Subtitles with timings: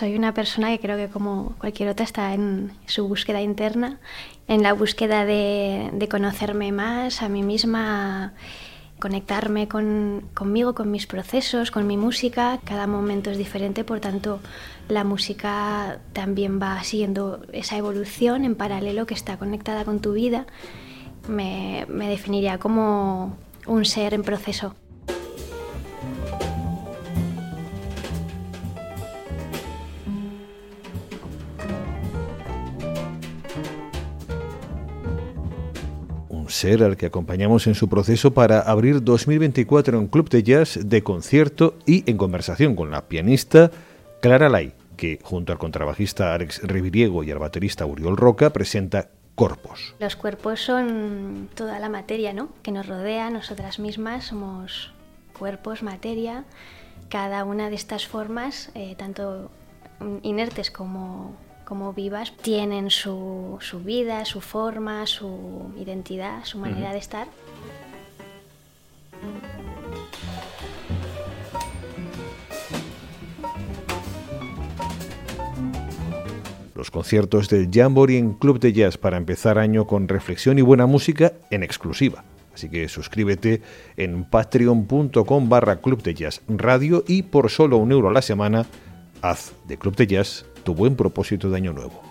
[0.00, 4.00] Soy una persona que creo que como cualquier otra está en su búsqueda interna,
[4.48, 8.32] en la búsqueda de, conocerme más a mí misma,
[8.98, 12.60] conectarme con, conmigo, con mis procesos, con mi música.
[12.64, 14.40] Cada momento es diferente, por tanto
[14.88, 20.46] la música también va siguiendo esa evolución en paralelo que está conectada con tu vida.
[21.28, 23.36] Me definiría como
[23.66, 24.74] un ser en proceso.
[36.50, 41.02] Ser al que acompañamos en su proceso para abrir 2024 en Club de Jazz de
[41.02, 43.70] concierto y en conversación con la pianista
[44.20, 49.94] Clara Lai, que junto al contrabajista Alex Riviriego y al baterista Uriol Roca presenta Corpos.
[49.98, 52.50] Los cuerpos son toda la materia ¿no?
[52.62, 54.92] que nos rodea, nosotras mismas somos
[55.38, 56.44] cuerpos, materia.
[57.08, 59.50] Cada una de estas formas, eh, tanto
[60.22, 61.34] inertes como
[61.70, 67.28] como vivas tienen su, su vida, su forma, su identidad, su manera de estar.
[76.74, 80.86] Los conciertos del Jamboree en Club de Jazz para empezar año con reflexión y buena
[80.86, 82.24] música en exclusiva.
[82.52, 83.62] Así que suscríbete
[83.96, 88.66] en patreon.com barra Club de Jazz Radio y por solo un euro a la semana
[89.22, 92.09] haz de Club de Jazz tu buen propósito de año nuevo.